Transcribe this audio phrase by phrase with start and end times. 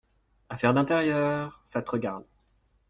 [0.49, 1.61] Affaire d’intérieur…
[1.63, 2.25] ça te regarde.